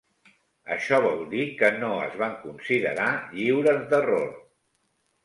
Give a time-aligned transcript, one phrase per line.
[0.75, 4.33] Això vol dir que no es van considerar lliures d'error.